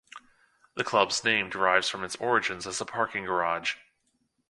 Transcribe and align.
The 0.73 0.83
club's 0.83 1.23
name 1.23 1.51
derives 1.51 1.87
from 1.87 2.03
its 2.03 2.15
origins 2.15 2.65
as 2.65 2.81
a 2.81 2.85
parking 2.85 3.23
garage. 3.25 3.75